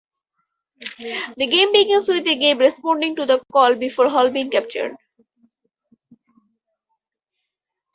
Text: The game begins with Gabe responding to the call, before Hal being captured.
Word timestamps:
The 0.79 1.45
game 1.45 1.71
begins 1.73 2.07
with 2.09 2.23
Gabe 2.25 2.57
responding 2.59 3.15
to 3.17 3.27
the 3.27 3.39
call, 3.53 3.75
before 3.75 4.09
Hal 4.09 4.31
being 4.31 4.49
captured. 4.49 4.95